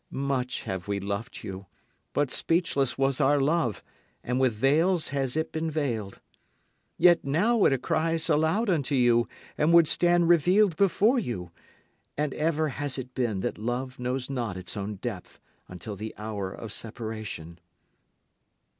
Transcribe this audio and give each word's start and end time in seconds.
Much 0.09 0.63
have 0.63 0.87
we 0.87 0.99
loved 0.99 1.43
you. 1.43 1.67
But 2.11 2.31
speechless 2.31 2.97
was 2.97 3.21
our 3.21 3.39
love, 3.39 3.83
and 4.23 4.39
with 4.39 4.53
veils 4.55 5.09
has 5.09 5.37
it 5.37 5.51
been 5.51 5.69
veiled. 5.69 6.19
Yet 6.97 7.23
now 7.23 7.65
it 7.65 7.81
cries 7.83 8.27
aloud 8.27 8.67
unto 8.67 8.95
you, 8.95 9.27
and 9.59 9.71
would 9.73 9.87
stand 9.87 10.27
revealed 10.27 10.75
before 10.75 11.19
you. 11.19 11.51
And 12.17 12.33
ever 12.33 12.69
has 12.69 12.97
it 12.97 13.13
been 13.13 13.41
that 13.41 13.59
love 13.59 13.99
knows 13.99 14.27
not 14.27 14.57
its 14.57 14.75
own 14.75 14.95
depth 14.95 15.39
until 15.67 15.95
the 15.95 16.15
hour 16.17 16.51
of 16.51 16.71
separation. 16.73 17.59